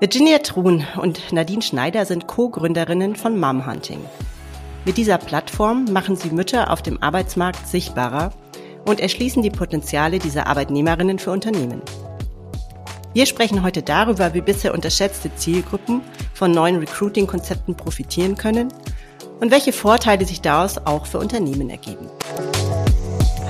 [0.00, 3.98] Virginia Truhn und Nadine Schneider sind Co-Gründerinnen von Mom Hunting.
[4.84, 8.32] Mit dieser Plattform machen sie Mütter auf dem Arbeitsmarkt sichtbarer
[8.86, 11.82] und erschließen die Potenziale dieser Arbeitnehmerinnen für Unternehmen.
[13.12, 16.00] Wir sprechen heute darüber, wie bisher unterschätzte Zielgruppen
[16.32, 18.72] von neuen Recruiting-Konzepten profitieren können
[19.40, 22.08] und welche Vorteile sich daraus auch für Unternehmen ergeben.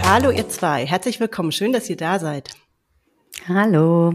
[0.03, 2.53] Hallo ihr zwei, herzlich willkommen, schön, dass ihr da seid.
[3.46, 4.15] Hallo,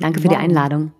[0.00, 0.92] danke für die Einladung.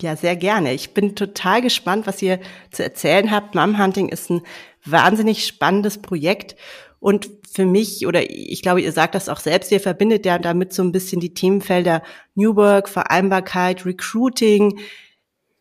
[0.00, 0.74] Ja, sehr gerne.
[0.74, 2.40] Ich bin total gespannt, was ihr
[2.72, 3.54] zu erzählen habt.
[3.54, 4.42] Mom Hunting ist ein
[4.84, 6.56] wahnsinnig spannendes Projekt.
[6.98, 10.72] Und für mich, oder ich glaube, ihr sagt das auch selbst, ihr verbindet ja damit
[10.72, 12.02] so ein bisschen die Themenfelder
[12.34, 14.80] New Work, Vereinbarkeit, Recruiting.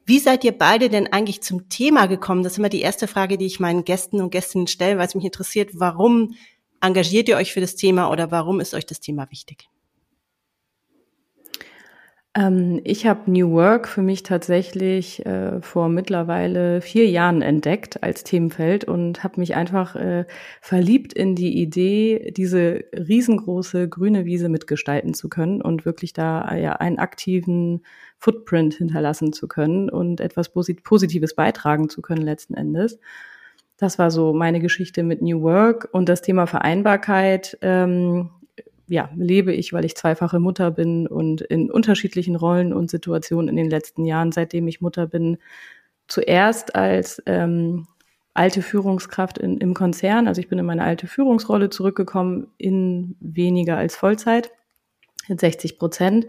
[0.05, 2.44] Wie seid ihr beide denn eigentlich zum Thema gekommen?
[2.44, 5.16] Das ist immer die erste Frage, die ich meinen Gästen und Gästinnen stelle, weil es
[5.16, 6.36] mich interessiert, warum
[6.82, 9.70] engagiert ihr euch für das Thema oder warum ist euch das Thema wichtig?
[12.36, 18.24] Ähm, ich habe New Work für mich tatsächlich äh, vor mittlerweile vier Jahren entdeckt als
[18.24, 20.26] Themenfeld und habe mich einfach äh,
[20.60, 26.74] verliebt in die Idee, diese riesengroße grüne Wiese mitgestalten zu können und wirklich da ja
[26.74, 27.84] einen aktiven
[28.18, 33.00] Footprint hinterlassen zu können und etwas Positives beitragen zu können letzten Endes.
[33.77, 37.57] Das war so meine Geschichte mit New Work und das Thema Vereinbarkeit.
[37.62, 38.29] Ähm,
[38.94, 43.55] ja, lebe ich, weil ich zweifache Mutter bin und in unterschiedlichen Rollen und Situationen in
[43.55, 45.40] den letzten Jahren, seitdem ich Mutter bin,
[46.08, 47.88] zuerst als ähm,
[48.35, 53.77] alte Führungskraft in, im Konzern, also ich bin in meine alte Führungsrolle zurückgekommen in weniger
[53.77, 54.52] als Vollzeit,
[55.28, 56.28] in 60 Prozent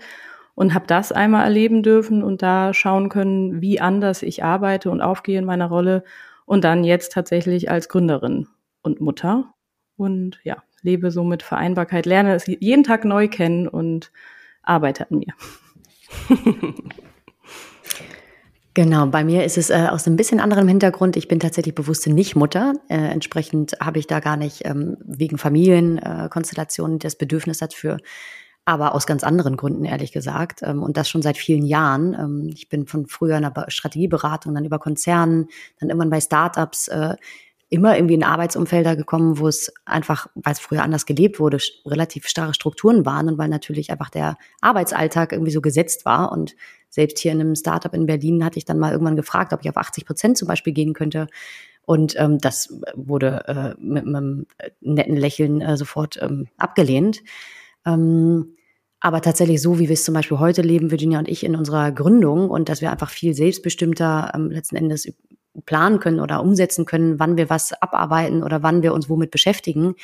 [0.54, 5.02] und habe das einmal erleben dürfen und da schauen können, wie anders ich arbeite und
[5.02, 6.02] aufgehe in meiner Rolle
[6.46, 8.48] und dann jetzt tatsächlich als Gründerin
[8.80, 9.52] und Mutter.
[9.96, 14.12] Und ja, lebe so mit Vereinbarkeit, lerne es jeden Tag neu kennen und
[14.62, 15.34] arbeite an mir.
[18.76, 21.16] Genau, bei mir ist es äh, aus einem bisschen anderem Hintergrund.
[21.16, 22.74] Ich bin tatsächlich bewusste Nicht-Mutter.
[22.88, 27.98] Äh, entsprechend habe ich da gar nicht ähm, wegen Familienkonstellationen äh, das Bedürfnis dafür,
[28.64, 30.62] aber aus ganz anderen Gründen, ehrlich gesagt.
[30.64, 32.14] Ähm, und das schon seit vielen Jahren.
[32.14, 35.46] Ähm, ich bin von früher in der Strategieberatung, dann über Konzernen,
[35.78, 37.14] dann irgendwann bei Startups äh,
[37.74, 42.28] immer irgendwie in Arbeitsumfelder gekommen, wo es einfach, weil es früher anders gelebt wurde, relativ
[42.28, 46.30] starre Strukturen waren und weil natürlich einfach der Arbeitsalltag irgendwie so gesetzt war.
[46.30, 46.54] Und
[46.88, 49.68] selbst hier in einem Startup in Berlin hatte ich dann mal irgendwann gefragt, ob ich
[49.68, 51.26] auf 80 Prozent zum Beispiel gehen könnte.
[51.84, 54.46] Und ähm, das wurde äh, mit, einem
[54.80, 57.22] netten Lächeln äh, sofort ähm, abgelehnt.
[57.84, 58.54] Ähm,
[59.00, 61.92] aber tatsächlich so, wie wir es zum Beispiel heute leben, Virginia und ich in unserer
[61.92, 65.12] Gründung und dass wir einfach viel selbstbestimmter ähm, letzten Endes
[65.66, 69.94] planen können oder umsetzen können, wann wir was abarbeiten oder wann wir uns womit beschäftigen,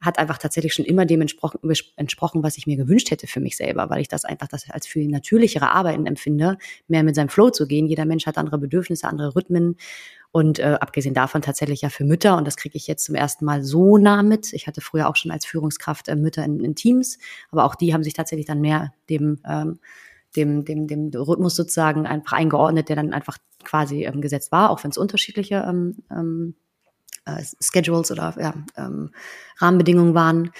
[0.00, 3.90] hat einfach tatsächlich schon immer dem entsprochen, was ich mir gewünscht hätte für mich selber,
[3.90, 7.66] weil ich das einfach das als viel natürlichere Arbeiten empfinde, mehr mit seinem Flow zu
[7.66, 7.86] gehen.
[7.86, 9.76] Jeder Mensch hat andere Bedürfnisse, andere Rhythmen.
[10.30, 13.46] Und äh, abgesehen davon tatsächlich ja für Mütter, und das kriege ich jetzt zum ersten
[13.46, 14.52] Mal so nah mit.
[14.52, 17.18] Ich hatte früher auch schon als Führungskraft äh, Mütter in, in Teams,
[17.50, 19.78] aber auch die haben sich tatsächlich dann mehr dem ähm,
[20.36, 24.82] dem, dem, dem Rhythmus sozusagen einfach eingeordnet, der dann einfach quasi ähm, gesetzt war, auch
[24.84, 26.54] wenn es unterschiedliche ähm, ähm,
[27.24, 29.10] äh, Schedules oder ja, ähm,
[29.58, 30.50] Rahmenbedingungen waren.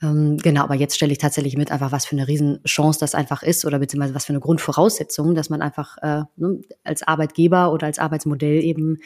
[0.00, 3.42] Ähm, genau, aber jetzt stelle ich tatsächlich mit, einfach was für eine Riesenchance das einfach
[3.42, 7.86] ist oder beziehungsweise was für eine Grundvoraussetzung, dass man einfach äh, ne, als Arbeitgeber oder
[7.86, 8.98] als Arbeitsmodell eben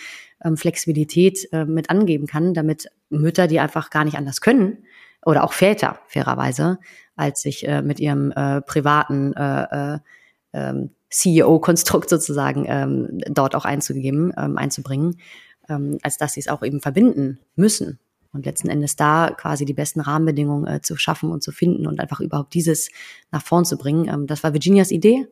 [0.45, 4.85] ähm, Flexibilität äh, mit angeben kann, damit Mütter, die einfach gar nicht anders können,
[5.25, 6.79] oder auch Väter fairerweise,
[7.17, 9.99] als sich äh, mit ihrem äh, privaten äh, äh,
[10.53, 15.19] ähm, CEO-Konstrukt sozusagen ähm, dort auch einzugeben, ähm, einzubringen,
[15.69, 17.99] ähm, als dass sie es auch eben verbinden müssen.
[18.33, 22.01] Und letzten Endes da quasi die besten Rahmenbedingungen äh, zu schaffen und zu finden und
[22.01, 22.89] einfach überhaupt dieses
[23.31, 24.09] nach vorn zu bringen.
[24.09, 25.27] Ähm, das war Virginias Idee.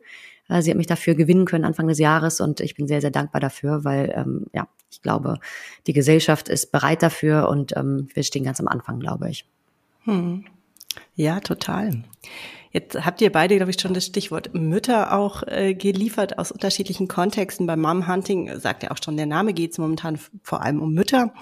[0.47, 3.09] Äh, sie hat mich dafür gewinnen können Anfang des Jahres und ich bin sehr, sehr
[3.09, 5.39] dankbar dafür, weil ähm, ja, ich glaube,
[5.87, 9.47] die Gesellschaft ist bereit dafür und ähm, wir stehen ganz am Anfang, glaube ich.
[10.03, 10.45] Hm.
[11.15, 12.03] Ja, total.
[12.71, 17.07] Jetzt habt ihr beide, glaube ich, schon das Stichwort Mütter auch äh, geliefert aus unterschiedlichen
[17.07, 17.67] Kontexten.
[17.67, 20.93] Beim Mom Hunting sagt ja auch schon der Name, geht es momentan vor allem um
[20.93, 21.33] Mütter.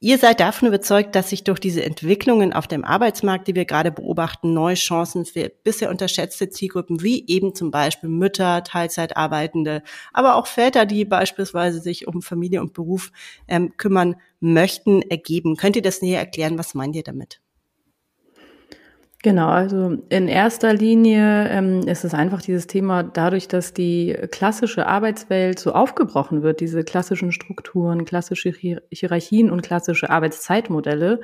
[0.00, 3.90] Ihr seid davon überzeugt, dass sich durch diese Entwicklungen auf dem Arbeitsmarkt, die wir gerade
[3.90, 9.82] beobachten, neue Chancen für bisher unterschätzte Zielgruppen wie eben zum Beispiel Mütter, Teilzeitarbeitende,
[10.12, 13.12] aber auch Väter, die beispielsweise sich um Familie und Beruf
[13.48, 15.56] ähm, kümmern möchten, ergeben.
[15.56, 16.58] Könnt ihr das näher erklären?
[16.58, 17.40] Was meint ihr damit?
[19.24, 24.86] Genau, also in erster Linie ähm, ist es einfach dieses Thema, dadurch, dass die klassische
[24.86, 31.22] Arbeitswelt so aufgebrochen wird, diese klassischen Strukturen, klassische Hierarchien und klassische Arbeitszeitmodelle,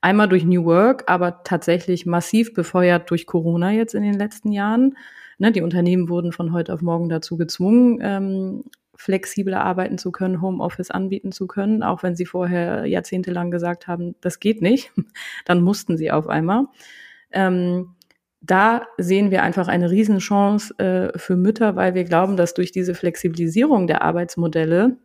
[0.00, 4.96] einmal durch New Work, aber tatsächlich massiv befeuert durch Corona jetzt in den letzten Jahren,
[5.38, 8.64] Ne, die Unternehmen wurden von heute auf morgen dazu gezwungen, ähm,
[8.94, 14.14] flexibler arbeiten zu können, Homeoffice anbieten zu können, auch wenn sie vorher jahrzehntelang gesagt haben,
[14.20, 14.92] das geht nicht,
[15.44, 16.66] dann mussten sie auf einmal.
[17.32, 17.94] Ähm,
[18.40, 22.94] da sehen wir einfach eine Riesenchance äh, für Mütter, weil wir glauben, dass durch diese
[22.94, 24.96] Flexibilisierung der Arbeitsmodelle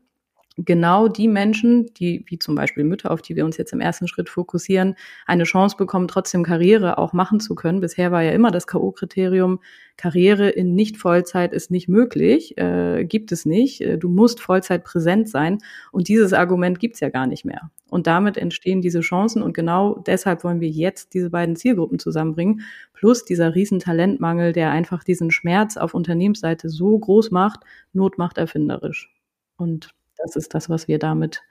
[0.57, 4.07] genau die Menschen, die, wie zum Beispiel Mütter, auf die wir uns jetzt im ersten
[4.07, 4.95] Schritt fokussieren,
[5.25, 7.79] eine Chance bekommen, trotzdem Karriere auch machen zu können.
[7.79, 9.59] Bisher war ja immer das K.O.-Kriterium,
[9.97, 13.81] Karriere in Nicht-Vollzeit ist nicht möglich, äh, gibt es nicht.
[13.81, 15.57] Äh, du musst Vollzeit präsent sein.
[15.91, 17.71] Und dieses Argument gibt's ja gar nicht mehr.
[17.89, 19.41] Und damit entstehen diese Chancen.
[19.41, 22.61] Und genau deshalb wollen wir jetzt diese beiden Zielgruppen zusammenbringen.
[22.93, 27.61] Plus dieser riesen Talentmangel, der einfach diesen Schmerz auf Unternehmensseite so groß macht,
[27.91, 29.11] Not macht erfinderisch.
[29.57, 31.41] Und das ist das, was wir damit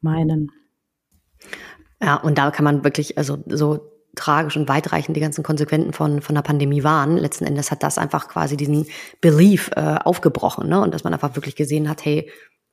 [0.00, 0.52] meinen.
[2.02, 6.20] Ja, und da kann man wirklich, also so tragisch und weitreichend die ganzen Konsequenzen von,
[6.20, 7.16] von der Pandemie waren.
[7.16, 8.86] Letzten Endes hat das einfach quasi diesen
[9.20, 10.80] Belief äh, aufgebrochen, ne?
[10.80, 12.30] Und dass man einfach wirklich gesehen hat, hey,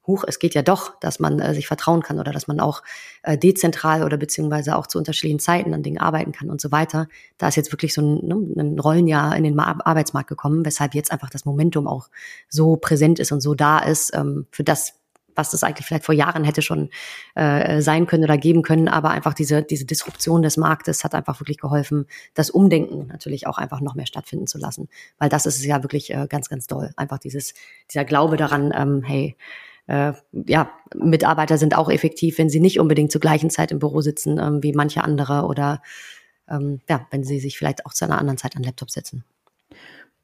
[0.09, 2.83] huch, es geht ja doch, dass man äh, sich vertrauen kann oder dass man auch
[3.23, 7.07] äh, dezentral oder beziehungsweise auch zu unterschiedlichen Zeiten an Dingen arbeiten kann und so weiter.
[7.37, 11.11] Da ist jetzt wirklich so ein, ne, ein Rollenjahr in den Arbeitsmarkt gekommen, weshalb jetzt
[11.11, 12.09] einfach das Momentum auch
[12.49, 14.98] so präsent ist und so da ist, ähm, für das
[15.39, 16.89] was das eigentlich vielleicht vor Jahren hätte schon
[17.35, 18.89] äh, sein können oder geben können.
[18.89, 23.57] Aber einfach diese, diese Disruption des Marktes hat einfach wirklich geholfen, das Umdenken natürlich auch
[23.57, 24.89] einfach noch mehr stattfinden zu lassen.
[25.17, 26.91] Weil das ist ja wirklich äh, ganz, ganz doll.
[26.97, 27.53] Einfach dieses,
[27.89, 29.37] dieser Glaube daran, ähm, hey,
[29.87, 34.01] äh, ja, Mitarbeiter sind auch effektiv, wenn sie nicht unbedingt zur gleichen Zeit im Büro
[34.01, 35.81] sitzen ähm, wie manche andere oder
[36.49, 39.23] ähm, ja, wenn sie sich vielleicht auch zu einer anderen Zeit an Laptop setzen.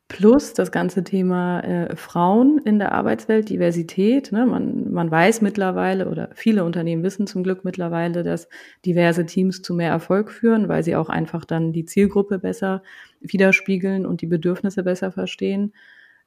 [0.08, 4.32] Plus das ganze Thema äh, Frauen in der Arbeitswelt, Diversität.
[4.32, 4.46] Ne?
[4.46, 8.48] Man, man weiß mittlerweile oder viele Unternehmen wissen zum Glück mittlerweile, dass
[8.86, 12.84] diverse Teams zu mehr Erfolg führen, weil sie auch einfach dann die Zielgruppe besser
[13.20, 15.74] widerspiegeln und die Bedürfnisse besser verstehen.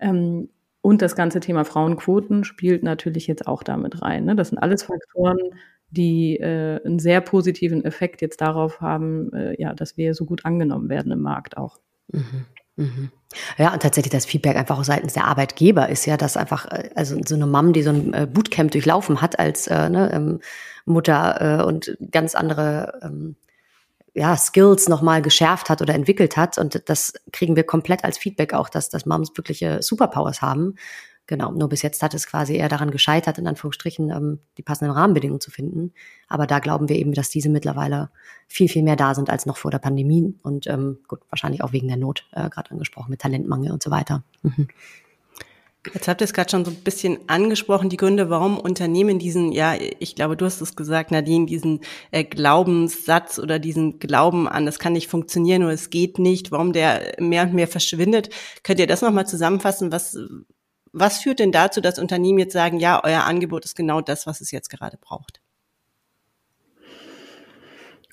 [0.00, 0.48] Ähm,
[0.80, 4.24] und das ganze Thema Frauenquoten spielt natürlich jetzt auch damit rein.
[4.24, 4.34] Ne?
[4.34, 5.38] Das sind alles Faktoren,
[5.90, 10.44] die äh, einen sehr positiven Effekt jetzt darauf haben, äh, ja, dass wir so gut
[10.44, 11.78] angenommen werden im Markt auch.
[12.12, 12.44] Mhm.
[12.78, 13.10] Mhm.
[13.58, 16.90] Ja, und tatsächlich das Feedback einfach auch seitens der Arbeitgeber ist ja, dass einfach, äh,
[16.94, 20.40] also so eine Mom, die so ein äh, Bootcamp durchlaufen hat als äh, ne, ähm,
[20.86, 23.36] Mutter äh, und ganz andere ähm,
[24.14, 26.56] ja, Skills nochmal geschärft hat oder entwickelt hat.
[26.56, 30.76] Und das kriegen wir komplett als Feedback auch, dass, dass Moms wirkliche Superpowers haben.
[31.28, 34.94] Genau, nur bis jetzt hat es quasi eher daran gescheitert, in Anführungsstrichen ähm, die passenden
[34.94, 35.92] Rahmenbedingungen zu finden.
[36.26, 38.08] Aber da glauben wir eben, dass diese mittlerweile
[38.46, 40.34] viel, viel mehr da sind als noch vor der Pandemie.
[40.42, 43.90] Und ähm, gut, wahrscheinlich auch wegen der Not, äh, gerade angesprochen, mit Talentmangel und so
[43.90, 44.24] weiter.
[44.42, 44.68] Mhm.
[45.92, 49.52] Jetzt habt ihr es gerade schon so ein bisschen angesprochen, die Gründe, warum Unternehmen diesen,
[49.52, 51.80] ja, ich glaube, du hast es gesagt, Nadine, diesen
[52.10, 56.72] äh, Glaubenssatz oder diesen Glauben an, das kann nicht funktionieren oder es geht nicht, warum
[56.72, 58.30] der mehr und mehr verschwindet.
[58.62, 59.92] Könnt ihr das nochmal zusammenfassen?
[59.92, 60.16] Was,
[60.92, 64.40] was führt denn dazu, dass Unternehmen jetzt sagen, ja, euer Angebot ist genau das, was
[64.40, 65.40] es jetzt gerade braucht?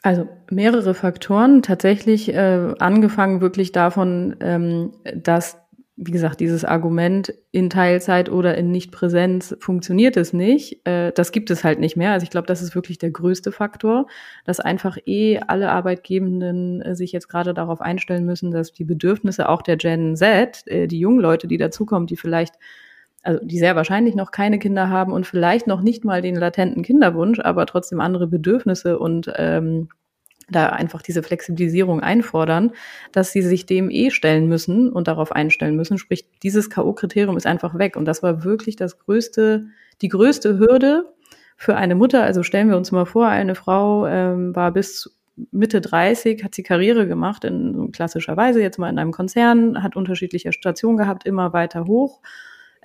[0.05, 1.63] Also mehrere Faktoren.
[1.63, 5.57] Tatsächlich äh, angefangen wirklich davon, ähm, dass
[5.97, 10.85] wie gesagt, dieses Argument in Teilzeit oder in Nichtpräsenz funktioniert es nicht.
[10.85, 12.11] Äh, das gibt es halt nicht mehr.
[12.11, 14.07] Also ich glaube, das ist wirklich der größte Faktor,
[14.43, 19.47] dass einfach eh alle Arbeitgebenden äh, sich jetzt gerade darauf einstellen müssen, dass die Bedürfnisse
[19.47, 22.55] auch der Gen Z, äh, die jungen Leute, die dazukommen, die vielleicht
[23.23, 26.83] also die sehr wahrscheinlich noch keine Kinder haben und vielleicht noch nicht mal den latenten
[26.83, 29.89] Kinderwunsch, aber trotzdem andere Bedürfnisse und ähm,
[30.49, 32.71] da einfach diese Flexibilisierung einfordern,
[33.11, 35.97] dass sie sich dem eh stellen müssen und darauf einstellen müssen.
[35.97, 37.95] Sprich, dieses K.O.-Kriterium ist einfach weg.
[37.95, 39.67] Und das war wirklich das größte,
[40.01, 41.13] die größte Hürde
[41.57, 42.23] für eine Mutter.
[42.23, 45.17] Also stellen wir uns mal vor, eine Frau ähm, war bis
[45.51, 49.95] Mitte 30, hat sie Karriere gemacht, in klassischer Weise, jetzt mal in einem Konzern, hat
[49.95, 52.21] unterschiedliche Stationen gehabt, immer weiter hoch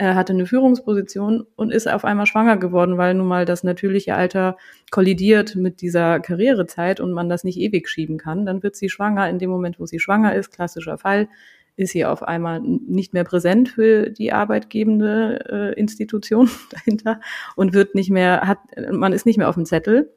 [0.01, 4.15] er hatte eine Führungsposition und ist auf einmal schwanger geworden, weil nun mal das natürliche
[4.15, 4.57] Alter
[4.91, 8.47] kollidiert mit dieser Karrierezeit und man das nicht ewig schieben kann.
[8.47, 9.29] Dann wird sie schwanger.
[9.29, 11.29] In dem Moment, wo sie schwanger ist, klassischer Fall,
[11.77, 17.21] ist sie auf einmal nicht mehr präsent für die arbeitgebende äh, Institution dahinter
[17.55, 20.11] und wird nicht mehr, hat, man ist nicht mehr auf dem Zettel.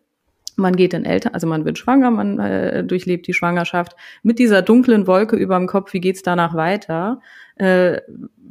[0.55, 4.61] Man geht in Eltern, also man wird schwanger, man äh, durchlebt die Schwangerschaft mit dieser
[4.61, 5.93] dunklen Wolke über dem Kopf.
[5.93, 7.21] Wie geht's danach weiter?
[7.55, 8.01] Äh,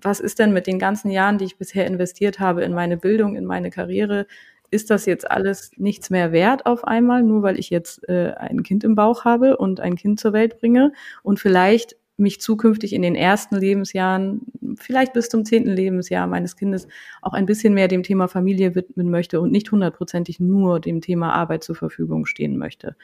[0.01, 3.37] was ist denn mit den ganzen Jahren, die ich bisher investiert habe in meine Bildung,
[3.37, 4.27] in meine Karriere?
[4.71, 8.63] Ist das jetzt alles nichts mehr wert auf einmal, nur weil ich jetzt äh, ein
[8.63, 10.93] Kind im Bauch habe und ein Kind zur Welt bringe
[11.23, 14.43] und vielleicht mich zukünftig in den ersten Lebensjahren,
[14.77, 16.87] vielleicht bis zum zehnten Lebensjahr meines Kindes
[17.21, 21.33] auch ein bisschen mehr dem Thema Familie widmen möchte und nicht hundertprozentig nur dem Thema
[21.33, 22.97] Arbeit zur Verfügung stehen möchte.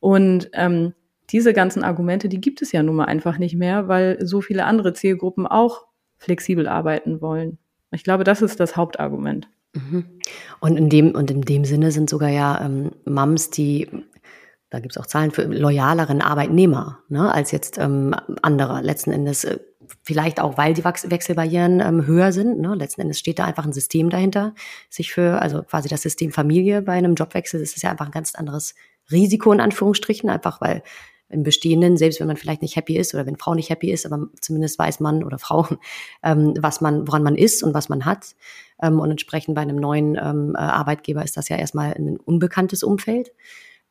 [0.00, 0.92] Und ähm,
[1.30, 4.66] diese ganzen Argumente, die gibt es ja nun mal einfach nicht mehr, weil so viele
[4.66, 5.86] andere Zielgruppen auch
[6.16, 7.58] flexibel arbeiten wollen.
[7.92, 9.48] Ich glaube, das ist das Hauptargument.
[9.74, 10.04] Mhm.
[10.60, 13.88] Und in dem, und in dem Sinne sind sogar ja ähm, Mums, die,
[14.74, 18.12] da gibt es auch Zahlen für loyaleren Arbeitnehmer, ne, als jetzt ähm,
[18.42, 18.80] andere.
[18.82, 19.60] Letzten Endes, äh,
[20.02, 22.58] vielleicht auch, weil die Wechselbarrieren ähm, höher sind.
[22.58, 22.74] Ne?
[22.74, 24.52] Letzten Endes steht da einfach ein System dahinter,
[24.90, 28.12] sich für, also quasi das System Familie bei einem Jobwechsel, das ist ja einfach ein
[28.12, 28.74] ganz anderes
[29.12, 30.82] Risiko in Anführungsstrichen, einfach weil
[31.28, 34.06] im Bestehenden, selbst wenn man vielleicht nicht happy ist oder wenn Frau nicht happy ist,
[34.06, 35.68] aber zumindest weiß man oder Frau,
[36.24, 38.34] ähm, was man, woran man ist und was man hat.
[38.82, 42.82] Ähm, und entsprechend bei einem neuen ähm, äh, Arbeitgeber ist das ja erstmal ein unbekanntes
[42.82, 43.32] Umfeld.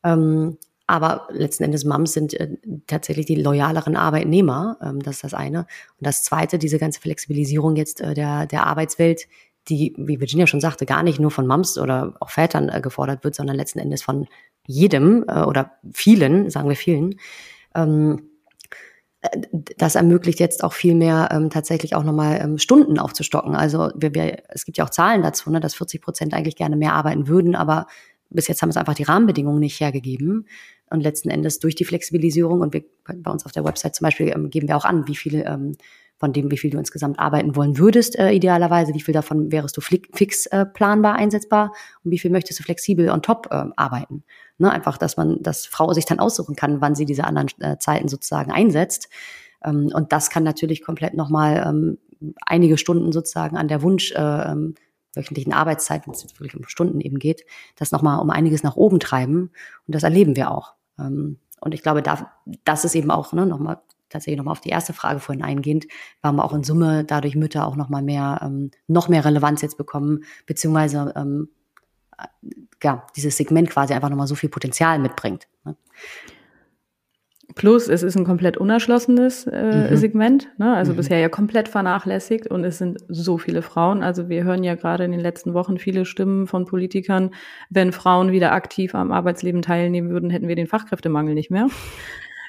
[0.04, 4.76] Ähm, aber letzten Endes Mums sind äh, tatsächlich die loyaleren Arbeitnehmer.
[4.82, 5.60] Ähm, das ist das eine.
[5.60, 9.26] Und das zweite, diese ganze Flexibilisierung jetzt äh, der, der Arbeitswelt,
[9.68, 13.24] die, wie Virginia schon sagte, gar nicht nur von Mums oder auch Vätern äh, gefordert
[13.24, 14.26] wird, sondern letzten Endes von
[14.66, 17.14] jedem äh, oder vielen, sagen wir vielen.
[17.74, 18.28] Ähm,
[19.22, 19.40] äh,
[19.78, 23.56] das ermöglicht jetzt auch viel mehr ähm, tatsächlich auch nochmal ähm, Stunden aufzustocken.
[23.56, 26.76] Also wir, wir, es gibt ja auch Zahlen dazu, ne, dass 40 Prozent eigentlich gerne
[26.76, 27.86] mehr arbeiten würden, aber
[28.34, 30.46] bis jetzt haben es einfach die Rahmenbedingungen nicht hergegeben.
[30.90, 32.84] Und letzten Endes durch die Flexibilisierung und wir,
[33.16, 35.76] bei uns auf der Website zum Beispiel ähm, geben wir auch an, wie viele ähm,
[36.16, 39.76] von dem, wie viel du insgesamt arbeiten wollen würdest, äh, idealerweise, wie viel davon wärst
[39.76, 41.72] du fix äh, planbar einsetzbar
[42.04, 44.24] und wie viel möchtest du flexibel on top äh, arbeiten.
[44.58, 47.78] Ne, einfach, dass man, dass Frau sich dann aussuchen kann, wann sie diese anderen äh,
[47.78, 49.08] Zeiten sozusagen einsetzt.
[49.64, 51.98] Ähm, und das kann natürlich komplett nochmal ähm,
[52.46, 54.74] einige Stunden sozusagen an der Wunsch äh, ähm,
[55.16, 57.44] wöchentlichen Arbeitszeit, wenn es jetzt wirklich um Stunden eben geht,
[57.76, 59.50] das nochmal um einiges nach oben treiben.
[59.86, 60.74] Und das erleben wir auch.
[60.98, 62.32] Ähm, und ich glaube, da,
[62.64, 63.80] das ist eben auch ne, nochmal
[64.10, 65.86] tatsächlich nochmal auf die erste Frage vorhin eingehend,
[66.22, 70.24] warum auch in Summe dadurch Mütter auch nochmal mehr, ähm, noch mehr Relevanz jetzt bekommen,
[70.46, 71.48] beziehungsweise ähm,
[72.82, 75.48] ja, dieses Segment quasi einfach nochmal so viel Potenzial mitbringt.
[77.54, 79.96] Plus, es ist ein komplett unerschlossenes äh, mhm.
[79.96, 80.74] Segment, ne?
[80.74, 80.96] also mhm.
[80.96, 84.02] bisher ja komplett vernachlässigt und es sind so viele Frauen.
[84.02, 87.30] Also wir hören ja gerade in den letzten Wochen viele Stimmen von Politikern,
[87.70, 91.68] wenn Frauen wieder aktiv am Arbeitsleben teilnehmen würden, hätten wir den Fachkräftemangel nicht mehr.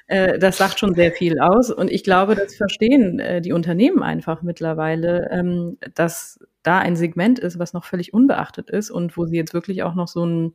[0.08, 4.04] Äh, das sagt schon sehr viel aus und ich glaube, das verstehen äh, die Unternehmen
[4.04, 9.26] einfach mittlerweile, ähm, dass da ein Segment ist, was noch völlig unbeachtet ist und wo
[9.26, 10.54] sie jetzt wirklich auch noch so einen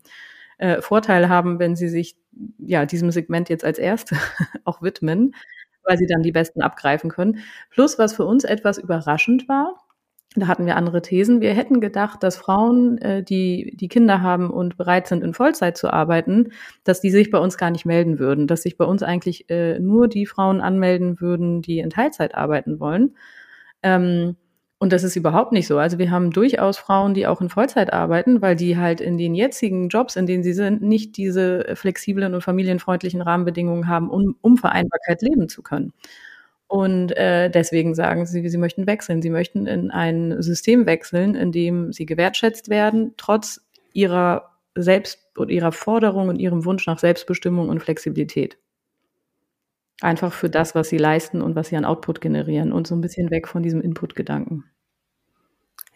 [0.61, 2.17] äh, Vorteil haben, wenn sie sich
[2.59, 4.17] ja diesem Segment jetzt als Erste
[4.64, 5.35] auch widmen,
[5.85, 7.38] weil sie dann die Besten abgreifen können.
[7.71, 9.76] Plus, was für uns etwas überraschend war,
[10.37, 11.40] da hatten wir andere Thesen.
[11.40, 15.76] Wir hätten gedacht, dass Frauen, äh, die die Kinder haben und bereit sind, in Vollzeit
[15.76, 16.52] zu arbeiten,
[16.85, 19.81] dass die sich bei uns gar nicht melden würden, dass sich bei uns eigentlich äh,
[19.81, 23.17] nur die Frauen anmelden würden, die in Teilzeit arbeiten wollen.
[23.83, 24.37] Ähm,
[24.82, 25.78] und das ist überhaupt nicht so.
[25.78, 29.34] Also wir haben durchaus Frauen, die auch in Vollzeit arbeiten, weil die halt in den
[29.34, 34.56] jetzigen Jobs, in denen sie sind, nicht diese flexiblen und familienfreundlichen Rahmenbedingungen haben, um, um
[34.56, 35.92] Vereinbarkeit leben zu können.
[36.66, 39.20] Und äh, deswegen sagen sie, sie möchten wechseln.
[39.20, 43.60] Sie möchten in ein System wechseln, in dem sie gewertschätzt werden, trotz
[43.92, 48.56] ihrer Selbst- und ihrer Forderung und ihrem Wunsch nach Selbstbestimmung und Flexibilität.
[50.00, 53.00] Einfach für das, was sie leisten und was sie an Output generieren und so ein
[53.00, 54.64] bisschen weg von diesem Input-Gedanken.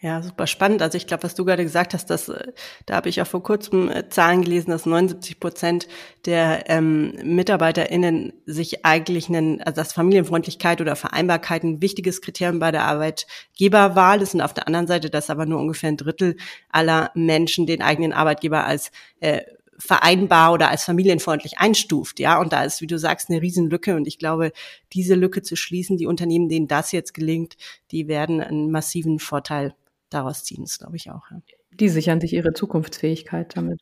[0.01, 0.83] Ja, super spannend.
[0.83, 2.51] Also ich glaube, was du gerade gesagt hast, dass, äh,
[2.85, 5.87] da habe ich auch vor kurzem äh, Zahlen gelesen, dass 79 Prozent
[6.25, 12.71] der ähm, MitarbeiterInnen sich eigentlich nennen, also dass Familienfreundlichkeit oder Vereinbarkeit ein wichtiges Kriterium bei
[12.71, 16.35] der Arbeitgeberwahl ist und auf der anderen Seite, dass aber nur ungefähr ein Drittel
[16.69, 19.41] aller Menschen den eigenen Arbeitgeber als äh,
[19.77, 22.39] vereinbar oder als familienfreundlich einstuft, ja.
[22.39, 23.95] Und da ist, wie du sagst, eine Riesenlücke.
[23.95, 24.51] Und ich glaube,
[24.93, 27.55] diese Lücke zu schließen, die Unternehmen, denen das jetzt gelingt,
[27.91, 29.75] die werden einen massiven Vorteil
[30.09, 31.29] daraus ziehen, das glaube ich auch.
[31.31, 31.41] Ja.
[31.71, 33.81] Die sichern sich ihre Zukunftsfähigkeit damit.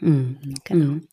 [0.00, 0.92] Mhm, genau.
[0.92, 1.08] Mhm.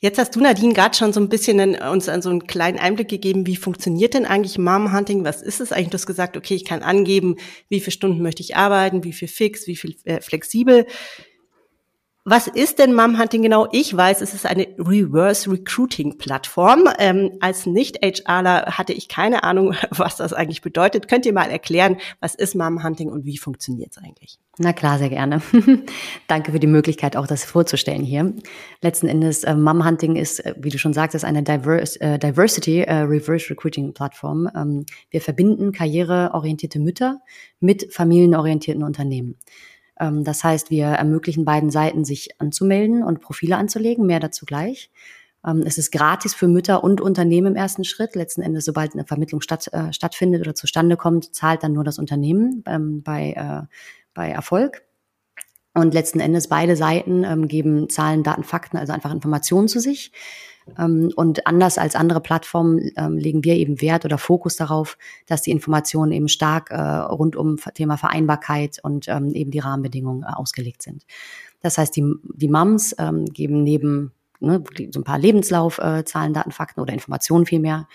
[0.00, 3.08] Jetzt hast du, Nadine, gerade schon so ein bisschen in, uns so einen kleinen Einblick
[3.08, 5.24] gegeben, wie funktioniert denn eigentlich Mom Hunting?
[5.24, 5.88] Was ist es eigentlich?
[5.88, 7.36] Du hast gesagt, okay, ich kann angeben,
[7.70, 10.86] wie viele Stunden möchte ich arbeiten, wie viel fix, wie viel äh, flexibel.
[12.26, 13.68] Was ist denn Mom Hunting genau?
[13.70, 16.88] Ich weiß, es ist eine Reverse Recruiting Plattform.
[16.98, 21.06] Ähm, als Nicht-HRler hatte ich keine Ahnung, was das eigentlich bedeutet.
[21.06, 24.38] Könnt ihr mal erklären, was ist Mom Hunting und wie funktioniert es eigentlich?
[24.56, 25.42] Na klar, sehr gerne.
[26.26, 28.32] Danke für die Möglichkeit, auch das vorzustellen hier.
[28.80, 32.80] Letzten Endes, äh, Mom Hunting ist, äh, wie du schon sagtest, eine Diverse, äh, Diversity
[32.80, 34.48] äh, Reverse Recruiting Plattform.
[34.56, 37.20] Ähm, wir verbinden karriereorientierte Mütter
[37.60, 39.36] mit familienorientierten Unternehmen.
[39.98, 44.06] Ähm, das heißt, wir ermöglichen beiden Seiten, sich anzumelden und Profile anzulegen.
[44.06, 44.90] Mehr dazu gleich.
[45.46, 48.14] Ähm, es ist gratis für Mütter und Unternehmen im ersten Schritt.
[48.14, 51.98] Letzten Endes, sobald eine Vermittlung statt, äh, stattfindet oder zustande kommt, zahlt dann nur das
[51.98, 53.66] Unternehmen ähm, bei, äh,
[54.14, 54.82] bei Erfolg.
[55.74, 60.12] Und letzten Endes beide Seiten ähm, geben Zahlen, Daten, Fakten, also einfach Informationen zu sich.
[60.78, 65.42] Ähm, und anders als andere Plattformen ähm, legen wir eben Wert oder Fokus darauf, dass
[65.42, 70.32] die Informationen eben stark äh, rund um Thema Vereinbarkeit und ähm, eben die Rahmenbedingungen äh,
[70.32, 71.04] ausgelegt sind.
[71.60, 72.04] Das heißt, die,
[72.34, 77.46] die Mums ähm, geben neben ne, so ein paar Lebenslaufzahlen, äh, Daten, Fakten oder Informationen
[77.46, 77.88] vielmehr,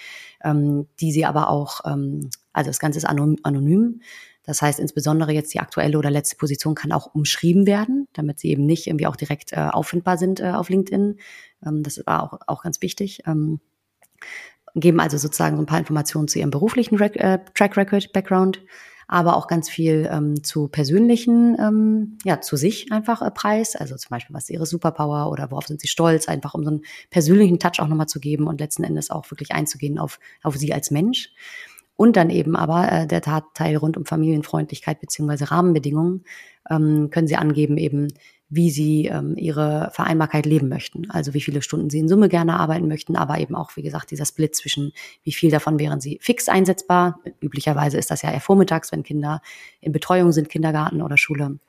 [0.44, 4.02] ähm, die sie aber auch, ähm, also das Ganze ist anonym,
[4.50, 8.50] das heißt, insbesondere jetzt die aktuelle oder letzte Position kann auch umschrieben werden, damit sie
[8.50, 11.18] eben nicht irgendwie auch direkt äh, auffindbar sind äh, auf LinkedIn.
[11.64, 13.22] Ähm, das war auch, auch ganz wichtig.
[13.28, 13.60] Ähm,
[14.74, 18.64] geben also sozusagen so ein paar Informationen zu ihrem beruflichen Rec äh, Track Record, Background,
[19.08, 23.76] aber auch ganz viel ähm, zu persönlichen, ähm, ja, zu sich einfach äh, Preis.
[23.76, 26.72] Also zum Beispiel, was ist ihre Superpower oder worauf sind sie stolz, einfach um so
[26.72, 30.58] einen persönlichen Touch auch nochmal zu geben und letzten Endes auch wirklich einzugehen auf, auf
[30.58, 31.30] sie als Mensch.
[32.00, 36.24] Und dann eben aber äh, der Tatteil rund um Familienfreundlichkeit beziehungsweise Rahmenbedingungen
[36.70, 38.08] ähm, können Sie angeben eben,
[38.48, 41.12] wie Sie ähm, Ihre Vereinbarkeit leben möchten.
[41.12, 44.12] Also wie viele Stunden Sie in Summe gerne arbeiten möchten, aber eben auch, wie gesagt,
[44.12, 47.20] dieser Split zwischen, wie viel davon wären Sie fix einsetzbar.
[47.42, 49.42] Üblicherweise ist das ja eher vormittags, wenn Kinder
[49.82, 51.60] in Betreuung sind, Kindergarten oder Schule.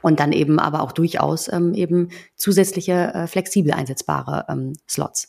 [0.00, 5.28] Und dann eben aber auch durchaus ähm, eben zusätzliche äh, flexibel einsetzbare ähm, Slots.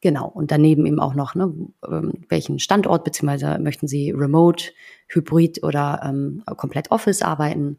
[0.00, 0.28] Genau.
[0.28, 1.52] Und daneben eben auch noch, ne,
[1.86, 4.70] ähm, welchen Standort, beziehungsweise möchten Sie remote,
[5.08, 7.78] hybrid oder ähm, komplett Office arbeiten?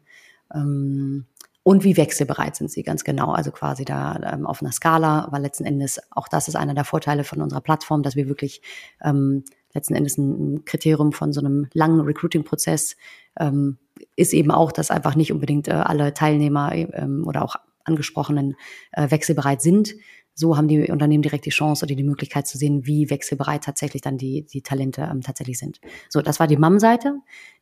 [0.54, 1.26] Ähm,
[1.62, 3.32] und wie wechselbereit sind Sie ganz genau?
[3.32, 6.84] Also quasi da ähm, auf einer Skala, weil letzten Endes, auch das ist einer der
[6.84, 8.60] Vorteile von unserer Plattform, dass wir wirklich
[9.02, 12.96] ähm, letzten Endes ein, Kriterium von so einem langen Recruiting-Prozess
[13.38, 13.78] ähm,
[14.16, 18.56] ist eben auch, dass einfach nicht unbedingt äh, alle Teilnehmer ähm, oder auch Angesprochenen
[18.92, 19.94] äh, wechselbereit sind
[20.34, 24.02] so haben die Unternehmen direkt die Chance oder die Möglichkeit zu sehen, wie wechselbereit tatsächlich
[24.02, 25.80] dann die, die Talente ähm, tatsächlich sind.
[26.08, 27.18] So, das war die MAM-Seite.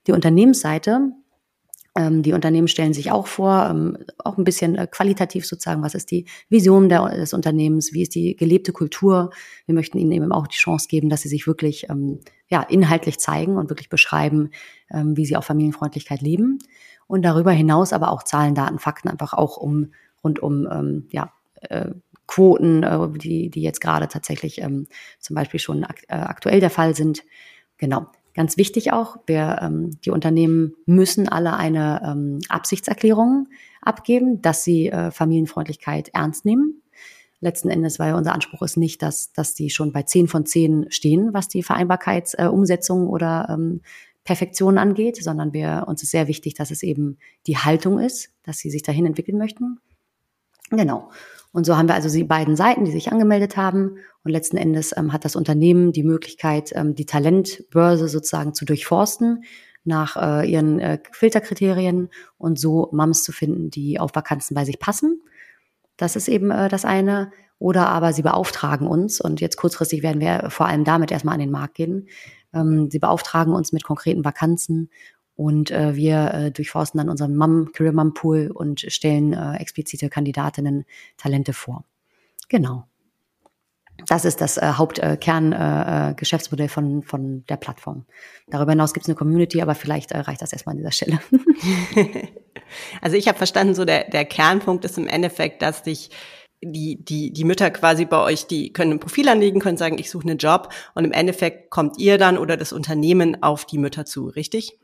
[0.07, 1.13] Die Unternehmensseite,
[1.99, 5.95] ähm, die Unternehmen stellen sich auch vor, ähm, auch ein bisschen äh, qualitativ sozusagen, was
[5.95, 9.31] ist die Vision der, des Unternehmens, wie ist die gelebte Kultur.
[9.67, 13.19] Wir möchten ihnen eben auch die Chance geben, dass sie sich wirklich ähm, ja, inhaltlich
[13.19, 14.51] zeigen und wirklich beschreiben,
[14.91, 16.59] ähm, wie sie auch Familienfreundlichkeit leben.
[17.09, 21.33] Und darüber hinaus aber auch Zahlen, Daten, Fakten einfach auch um rund um ähm, ja,
[21.63, 21.91] äh,
[22.29, 24.87] Quoten, äh, die, die jetzt gerade tatsächlich ähm,
[25.19, 27.25] zum Beispiel schon ak äh, aktuell der Fall sind.
[27.79, 28.07] Genau.
[28.35, 33.49] Ganz wichtig auch, wir, ähm, die Unternehmen müssen alle eine ähm, Absichtserklärung
[33.83, 36.83] abgeben, dass sie äh, Familienfreundlichkeit ernst nehmen.
[37.41, 40.87] Letzten Endes, weil unser Anspruch ist nicht, dass, dass die schon bei zehn von zehn
[40.91, 43.81] stehen, was die Vereinbarkeitsumsetzung äh, oder ähm,
[44.23, 48.59] Perfektion angeht, sondern wir, uns ist sehr wichtig, dass es eben die Haltung ist, dass
[48.59, 49.81] sie sich dahin entwickeln möchten.
[50.71, 51.11] Genau.
[51.53, 53.97] Und so haben wir also die beiden Seiten, die sich angemeldet haben.
[54.23, 59.45] Und letzten Endes ähm, hat das Unternehmen die Möglichkeit, ähm, die Talentbörse sozusagen zu durchforsten
[59.85, 64.79] nach äh, ihren äh, Filterkriterien und so Mams zu finden, die auf Vakanzen bei sich
[64.79, 65.23] passen.
[65.97, 67.33] Das ist eben äh, das eine.
[67.61, 71.41] Oder aber sie beauftragen uns, und jetzt kurzfristig werden wir vor allem damit erstmal an
[71.41, 72.09] den Markt gehen.
[72.53, 74.91] Ähm, sie beauftragen uns mit konkreten Vakanzen
[75.39, 80.11] und äh, wir äh, durchforsten dann unseren Mom, Career Mom Pool und stellen äh, explizite
[80.11, 80.85] Kandidatinnen
[81.17, 81.85] Talente vor.
[82.49, 82.89] Genau.
[84.09, 88.05] Das ist das äh, Hauptkerngeschäftsmodell äh, äh, Geschäftsmodell von, von der Plattform.
[88.49, 91.21] Darüber hinaus gibt es eine Community, aber vielleicht äh, reicht das erstmal an dieser Stelle.
[93.01, 96.11] also ich habe verstanden, so der, der Kernpunkt ist im Endeffekt, dass dich
[96.61, 100.11] die, die, die Mütter quasi bei euch, die können ein Profil anlegen, können sagen, ich
[100.11, 104.05] suche einen Job und im Endeffekt kommt ihr dann oder das Unternehmen auf die Mütter
[104.05, 104.77] zu, richtig?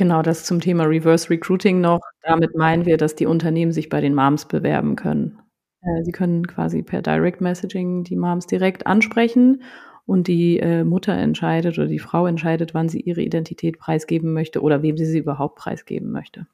[0.00, 2.00] Genau, das zum Thema Reverse Recruiting noch.
[2.22, 5.38] Damit meinen wir, dass die Unternehmen sich bei den Moms bewerben können.
[5.82, 9.62] Äh, sie können quasi per Direct Messaging die Moms direkt ansprechen
[10.06, 14.62] und die äh, Mutter entscheidet oder die Frau entscheidet, wann sie ihre Identität preisgeben möchte
[14.62, 16.46] oder wem sie sie überhaupt preisgeben möchte.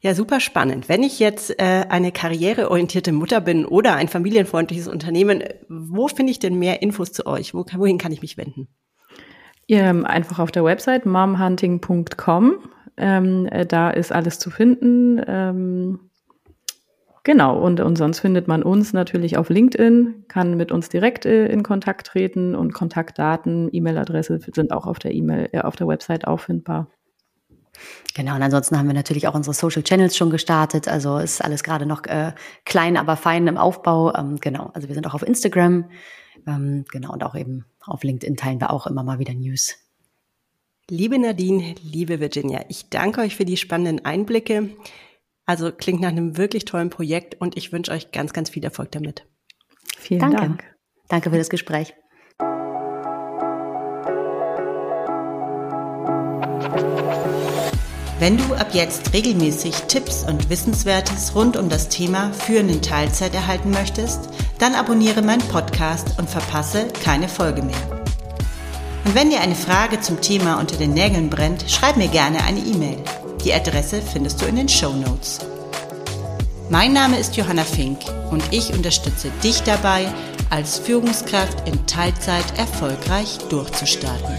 [0.00, 0.90] Ja, super spannend.
[0.90, 6.40] Wenn ich jetzt äh, eine karriereorientierte Mutter bin oder ein familienfreundliches Unternehmen, wo finde ich
[6.40, 7.54] denn mehr Infos zu euch?
[7.54, 8.68] Wo, wohin kann ich mich wenden?
[9.72, 12.56] Ähm, einfach auf der Website momhunting.com.
[12.98, 15.18] Ähm, äh, da ist alles zu finden.
[15.26, 16.10] Ähm,
[17.24, 21.46] genau, und, und sonst findet man uns natürlich auf LinkedIn, kann mit uns direkt äh,
[21.46, 26.26] in Kontakt treten und Kontaktdaten, E-Mail-Adresse sind auch auf der E-Mail, äh, auf der Website
[26.26, 26.88] auffindbar.
[28.14, 30.86] Genau, und ansonsten haben wir natürlich auch unsere Social Channels schon gestartet.
[30.86, 32.32] Also ist alles gerade noch äh,
[32.66, 34.14] klein, aber fein im Aufbau.
[34.14, 35.86] Ähm, genau, also wir sind auch auf Instagram.
[36.46, 39.76] Ähm, genau, und auch eben auf LinkedIn teilen wir auch immer mal wieder News.
[40.88, 44.70] Liebe Nadine, liebe Virginia, ich danke euch für die spannenden Einblicke.
[45.46, 48.92] Also klingt nach einem wirklich tollen Projekt und ich wünsche euch ganz, ganz viel Erfolg
[48.92, 49.26] damit.
[49.96, 50.36] Vielen Danke.
[50.36, 50.76] Dank.
[51.08, 51.94] Danke für das Gespräch.
[58.22, 63.34] Wenn du ab jetzt regelmäßig Tipps und Wissenswertes rund um das Thema Führen in Teilzeit
[63.34, 64.28] erhalten möchtest,
[64.62, 68.04] dann abonniere meinen Podcast und verpasse keine Folge mehr.
[69.04, 72.60] Und wenn dir eine Frage zum Thema unter den Nägeln brennt, schreib mir gerne eine
[72.60, 72.98] E-Mail.
[73.44, 75.40] Die Adresse findest du in den Show Notes.
[76.70, 77.98] Mein Name ist Johanna Fink
[78.30, 80.06] und ich unterstütze dich dabei,
[80.48, 84.36] als Führungskraft in Teilzeit erfolgreich durchzustarten.